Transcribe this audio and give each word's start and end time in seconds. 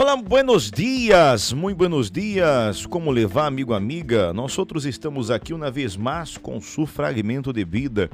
Olá, 0.00 0.14
buenos 0.14 0.70
dias, 0.70 1.52
muito 1.52 1.76
buenos 1.76 2.08
dias. 2.08 2.86
Como 2.86 3.10
levar, 3.10 3.46
amigo, 3.46 3.74
amiga? 3.74 4.32
Nós 4.32 4.56
outros 4.56 4.86
estamos 4.86 5.28
aqui 5.28 5.52
uma 5.52 5.72
vez 5.72 5.96
mais 5.96 6.36
com 6.38 6.60
su 6.60 6.86
fragmento 6.86 7.52
de 7.52 7.64
vida. 7.64 8.08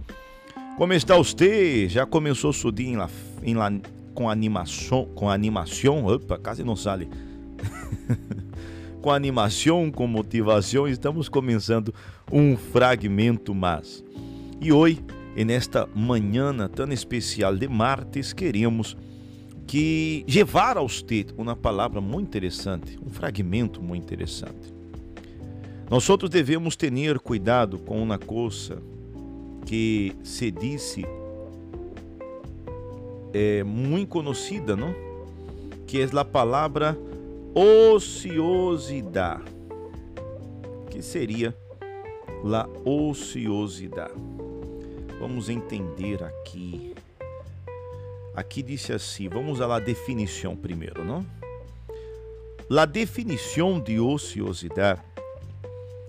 Como 0.79 0.95
está 0.95 1.15
você? 1.15 1.87
Já 1.87 2.07
começou 2.07 2.55
seu 2.55 2.73
dia 2.73 2.89
em 2.89 2.97
la, 2.97 3.11
em 3.43 3.55
la, 3.55 3.71
com 4.15 4.31
animação, 4.31 5.05
com 5.15 5.29
animação? 5.29 6.07
Opa, 6.07 6.39
quase 6.39 6.65
não 6.65 6.75
sale. 6.75 7.07
com 9.03 9.11
animação, 9.11 9.91
com 9.91 10.07
motivação, 10.07 10.89
estamos 10.89 11.29
começando 11.29 11.95
um 12.33 12.57
fragmento 12.57 13.55
mais. 13.55 14.03
E 14.59 14.73
hoje, 14.73 15.05
nesta 15.37 15.87
manhã 15.95 16.51
tão 16.67 16.91
especial 16.91 17.55
de 17.55 17.69
martes, 17.69 18.33
queremos 18.33 18.97
que 19.67 20.25
levar 20.29 20.77
a 20.77 20.83
você 20.83 21.35
uma 21.37 21.57
palavra 21.57 22.01
muito 22.01 22.29
interessante, 22.29 22.99
um 23.05 23.11
fragmento 23.11 23.83
muito 23.83 24.03
interessante. 24.03 24.73
Nós 25.91 26.09
outros 26.09 26.31
devemos 26.31 26.77
ter 26.77 26.91
cuidado 27.21 27.79
com 27.79 28.03
uma 28.03 28.19
coisa 28.19 28.83
que 29.67 30.15
se 30.23 30.51
disse 30.51 31.05
é 33.33 33.65
muito 33.65 34.09
conhecida, 34.09 34.77
não? 34.77 34.95
Que 35.87 36.01
é 36.01 36.09
a 36.19 36.25
palavra 36.25 36.97
ociosidade. 37.55 39.45
Que 40.91 41.03
seria 41.03 41.55
a 42.45 42.69
ociosidade? 42.89 44.15
Vamos 45.19 45.49
entender 45.49 46.23
aqui 46.23 46.95
Aqui 48.35 48.63
disse 48.63 48.93
assim, 48.93 49.29
vamos 49.29 49.61
à 49.61 49.79
definição 49.79 50.57
primeiro, 50.57 51.05
não? 51.05 51.25
La 52.69 52.85
definição 52.85 53.79
de 53.79 54.01
ociosidade 54.01 55.01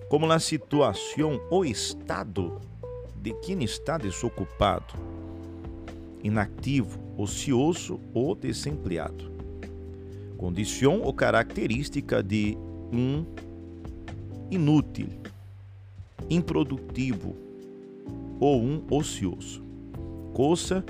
como 0.09 0.31
a 0.31 0.39
situação 0.39 1.41
ou 1.49 1.65
estado 1.65 2.59
de 3.21 3.33
quem 3.33 3.63
está 3.63 3.97
desocupado, 3.97 4.93
inativo, 6.23 6.99
ocioso 7.17 7.99
ou 8.13 8.33
desempregado. 8.35 9.31
Condição 10.37 11.01
ou 11.01 11.13
característica 11.13 12.23
de 12.23 12.57
um 12.91 13.25
inútil, 14.49 15.09
improdutivo 16.29 17.35
ou 18.39 18.61
um 18.61 18.83
ocioso. 18.89 19.63
Coisa 20.33 20.83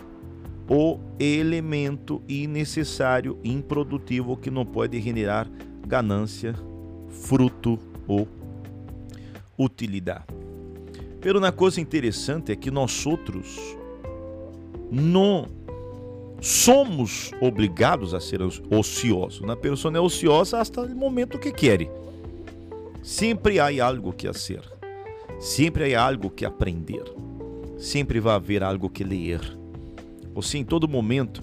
o 0.68 1.00
elemento 1.20 2.22
innecessário, 2.28 3.40
improdutivo 3.44 4.36
que 4.36 4.50
não 4.50 4.66
pode 4.66 5.00
generar 5.00 5.48
ganância, 5.86 6.56
fruto 7.10 7.78
ou 8.08 8.28
utilidade. 9.58 10.26
Pero 11.22 11.40
uma 11.40 11.52
coisa 11.52 11.80
interessante 11.80 12.52
é 12.52 12.56
que 12.56 12.72
nós 12.72 13.06
outros 13.06 13.58
não 14.92 15.48
somos 16.42 17.32
obrigados 17.40 18.14
a 18.14 18.20
ser 18.20 18.42
ociosos. 18.42 19.42
Na 19.42 19.56
pessoa 19.56 19.96
é 19.96 20.00
ociosa 20.00 20.60
até 20.60 20.82
o 20.82 20.96
momento 20.96 21.40
que 21.40 21.52
quer. 21.52 21.90
Sempre 23.02 23.60
há 23.60 23.86
algo 23.86 24.14
que 24.14 24.28
fazer. 24.28 24.62
Sempre 25.40 25.96
há 25.96 26.04
algo 26.06 26.30
que 26.30 26.46
aprender. 26.46 27.04
Sempre 27.78 28.20
vai 28.20 28.36
haver 28.36 28.64
algo 28.64 28.90
que 28.90 29.04
ler 29.04 29.42
ou 30.36 30.42
sim, 30.42 30.60
em 30.60 30.66
todo 30.66 30.88
momento, 30.88 31.42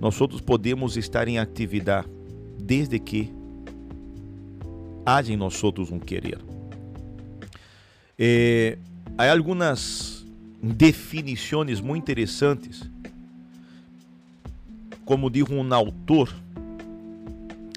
nós 0.00 0.20
outros 0.20 0.40
podemos 0.40 0.96
estar 0.96 1.28
em 1.28 1.38
atividade, 1.38 2.08
desde 2.58 2.98
que 2.98 3.32
haja 5.06 5.32
em 5.32 5.36
nós 5.36 5.62
outros 5.62 5.92
um 5.92 6.00
querer. 6.00 6.40
É, 8.18 8.78
há 9.16 9.30
algumas 9.30 10.26
definições 10.60 11.80
muito 11.80 12.02
interessantes, 12.02 12.82
como 15.04 15.30
diz 15.30 15.48
um 15.48 15.72
autor, 15.72 16.34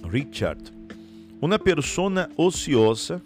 Richard, 0.10 0.74
uma 1.40 1.60
pessoa 1.60 2.28
ociosa 2.36 3.22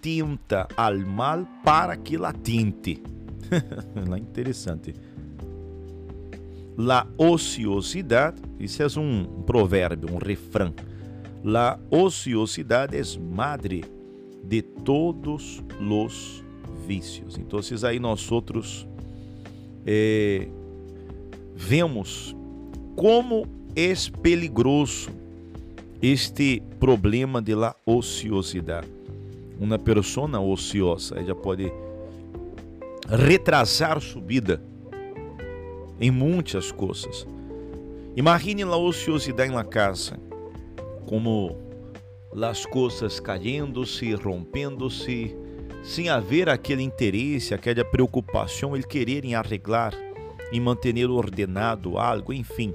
tinta 0.00 0.68
al 0.76 0.98
mal 0.98 1.46
para 1.64 1.96
que 1.96 2.16
la 2.16 2.32
tinte. 2.32 3.02
é 3.50 4.18
interessante 4.18 4.94
La 6.82 7.06
ociosidade, 7.18 8.40
isso 8.58 8.82
é 8.82 8.86
um 8.98 9.26
provérbio, 9.44 10.14
um 10.14 10.16
refrão. 10.16 10.72
La 11.44 11.78
ociosidade 11.90 12.96
é 12.96 13.02
madre 13.18 13.84
de 14.42 14.62
todos 14.62 15.62
os 15.78 16.42
vícios. 16.86 17.36
Então, 17.36 17.60
aí 17.86 17.98
nós 17.98 18.32
outros 18.32 18.88
é, 19.84 20.48
vemos 21.54 22.34
como 22.96 23.46
é 23.76 23.92
peligroso 24.22 25.10
este 26.00 26.62
problema 26.78 27.42
de 27.42 27.54
la 27.54 27.76
ociosidade. 27.84 28.88
Uma 29.60 29.78
pessoa 29.78 30.40
ociosa 30.40 31.18
ela 31.18 31.34
pode 31.34 31.70
retrasar 33.06 34.00
sua 34.00 34.22
vida 34.22 34.69
em 36.00 36.10
muitas 36.10 36.72
coisas. 36.72 37.26
Imagine 38.16 38.62
a 38.62 38.76
ociosidade 38.76 39.52
na 39.52 39.64
casa, 39.64 40.18
como 41.06 41.56
as 42.42 42.64
coisas 42.64 43.20
caindo-se, 43.20 44.14
rompendo-se, 44.14 45.36
sem 45.82 46.08
haver 46.08 46.48
aquele 46.48 46.82
interesse, 46.82 47.54
aquela 47.54 47.84
preocupação, 47.84 48.74
ele 48.74 48.84
querer 48.84 49.24
em 49.24 49.34
arreglar, 49.34 49.94
em 50.52 50.60
manter 50.60 51.08
ordenado 51.08 51.98
algo, 51.98 52.32
enfim. 52.32 52.74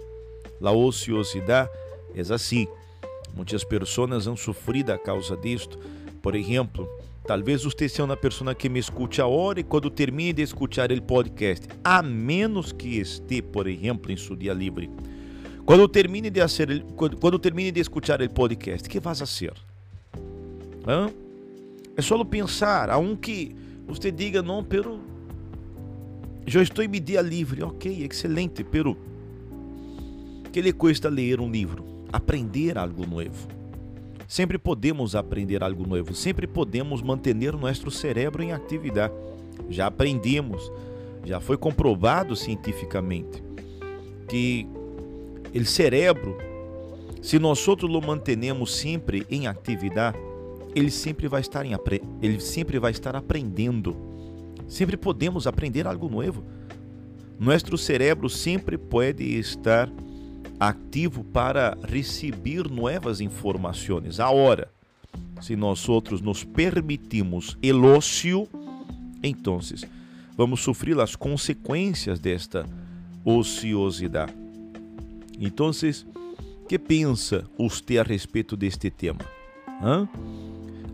A 0.61 0.71
ociosidade 0.71 1.69
é 2.15 2.21
assim. 2.33 2.67
Muitas 3.35 3.63
pessoas 3.63 4.27
han 4.27 4.35
sofrido 4.35 4.91
a 4.91 4.97
causa 4.97 5.35
disto. 5.35 5.77
Por 6.21 6.35
exemplo, 6.35 6.89
Talvez 7.27 7.63
você 7.63 7.89
seja 7.89 8.03
uma 8.03 8.15
pessoa 8.15 8.53
que 8.53 8.69
me 8.69 8.79
escute 8.79 9.19
agora 9.19 9.59
e 9.59 9.63
quando 9.63 9.89
termine 9.89 10.31
de 10.31 10.43
escutar 10.43 10.91
o 10.91 11.01
podcast, 11.01 11.67
a 11.83 12.03
menos 12.03 12.71
que 12.71 12.99
esteja, 12.99 13.41
por 13.41 13.67
exemplo, 13.67 14.11
em 14.11 14.17
seu 14.17 14.35
dia 14.35 14.53
livre. 14.53 14.91
Quando 15.65 15.87
termine 15.87 16.29
de 16.29 16.39
quando, 16.95 17.17
quando 17.17 17.39
termine 17.39 17.71
de 17.71 17.79
escutar 17.79 18.21
o 18.21 18.29
podcast, 18.29 18.87
que 18.87 18.99
vas 18.99 19.23
a 19.23 19.25
ser? 19.25 19.53
Hã? 20.87 21.09
É 21.97 22.01
só 22.03 22.23
pensar, 22.23 22.91
a 22.91 22.99
um 22.99 23.15
que 23.15 23.55
você 23.87 24.11
diga 24.11 24.43
não, 24.43 24.63
pero 24.63 24.99
já 26.45 26.61
estou 26.61 26.83
em 26.83 26.89
dia 26.91 27.21
livre, 27.21 27.63
ok, 27.63 28.03
excelente, 28.03 28.63
pero 28.63 28.95
que 30.53 30.61
lhe 30.61 30.71
custa 30.71 31.09
ler 31.09 31.39
um 31.39 31.49
livro, 31.49 31.83
aprender 32.13 32.77
algo 32.77 33.03
novo. 33.07 33.47
Sempre 34.35 34.57
podemos 34.57 35.15
aprender 35.15 35.63
algo 35.63 35.87
novo, 35.87 36.13
sempre 36.13 36.45
podemos 36.45 37.01
manter 37.01 37.33
nosso 37.57 37.89
cérebro 37.89 38.43
em 38.43 38.51
atividade. 38.51 39.13
Já 39.69 39.87
aprendemos, 39.87 40.69
já 41.23 41.39
foi 41.39 41.55
comprovado 41.57 42.35
cientificamente 42.35 43.41
que 44.27 44.67
o 45.53 45.65
cérebro, 45.65 46.37
se 47.21 47.39
nós 47.39 47.65
outros 47.65 47.89
o 47.89 48.01
mantenemos 48.01 48.75
sempre 48.75 49.25
em 49.31 49.47
atividade, 49.47 50.17
ele 50.75 50.91
sempre 50.91 51.29
vai 51.29 51.39
estar 51.39 51.65
em 51.65 51.73
ele 52.21 52.41
sempre 52.41 52.77
vai 52.77 52.91
estar 52.91 53.15
aprendendo. 53.15 53.95
Sempre 54.67 54.97
podemos 54.97 55.47
aprender 55.47 55.87
algo 55.87 56.09
novo. 56.09 56.43
Nosso 57.39 57.77
cérebro 57.77 58.29
sempre 58.29 58.77
pode 58.77 59.23
estar 59.23 59.89
ativo 60.59 61.23
para 61.23 61.77
receber 61.87 62.69
novas 62.69 63.21
informações. 63.21 64.19
Agora, 64.19 64.69
se 65.41 65.55
nós 65.55 65.87
outros 65.89 66.21
nos 66.21 66.43
permitimos 66.43 67.57
elócio, 67.61 68.47
então 69.21 69.59
vamos 70.37 70.61
sofrer 70.61 70.99
as 70.99 71.15
consequências 71.15 72.19
desta 72.19 72.65
ociosidade. 73.23 74.33
Então, 75.39 75.71
que 76.67 76.79
pensa 76.79 77.45
você 77.57 77.97
a 77.99 78.03
respeito 78.03 78.55
deste 78.55 78.89
tema? 78.89 79.19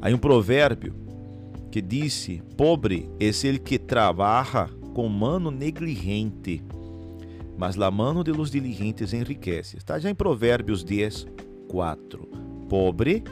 Há 0.02 0.10
um 0.10 0.18
provérbio 0.18 0.94
que 1.72 1.82
disse: 1.82 2.42
Pobre 2.58 3.10
é 3.20 3.26
ele 3.48 3.60
que 3.60 3.78
trabalha 3.78 4.70
com 4.94 5.08
mano 5.08 5.52
negligente 5.52 6.62
mas 7.62 7.76
la 7.76 7.92
mano 7.92 8.24
de 8.24 8.32
los 8.32 8.50
diligentes 8.50 9.14
enriquece. 9.14 9.78
Está 9.78 10.00
já 10.00 10.10
em 10.10 10.16
Provérbios 10.16 10.84
10, 10.84 11.28
4. 11.68 12.28
Pobre 12.68 13.24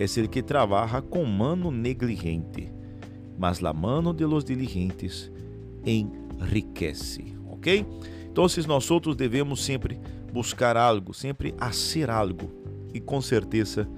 é 0.00 0.02
el 0.02 0.28
que 0.28 0.42
trabaja 0.42 1.00
com 1.00 1.24
mano 1.24 1.70
negligente, 1.70 2.72
mas 3.38 3.60
la 3.60 3.72
mano 3.72 4.12
de 4.12 4.24
los 4.26 4.44
diligentes 4.44 5.30
enriquece. 5.86 7.36
Ok? 7.50 7.86
Então, 8.28 8.46
nós 8.66 8.90
outros 8.90 9.14
devemos 9.14 9.64
sempre 9.64 9.96
buscar 10.32 10.76
algo, 10.76 11.14
sempre 11.14 11.54
hacer 11.60 12.10
algo, 12.10 12.50
e 12.92 12.98
com 12.98 13.20
certeza 13.20 13.88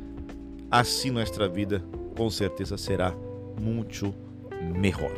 assim 0.71 1.11
nossa 1.11 1.49
vida 1.49 1.83
com 2.15 2.29
certeza 2.29 2.77
será 2.77 3.15
muito 3.59 4.15
melhor. 4.79 5.17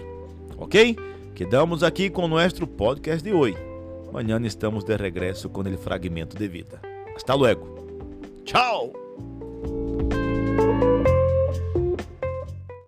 Ok? 0.56 0.96
Quedamos 1.34 1.82
aqui 1.82 2.08
com 2.08 2.28
nosso 2.28 2.64
podcast 2.64 3.24
de 3.24 3.32
hoje. 3.32 3.75
Amanhã 4.16 4.40
estamos 4.46 4.82
de 4.82 4.96
regresso 4.96 5.50
com 5.50 5.60
o 5.60 5.76
fragmento 5.76 6.38
de 6.38 6.48
vida. 6.48 6.80
Hasta 7.14 7.34
luego. 7.34 7.76
Tchau! 8.46 8.90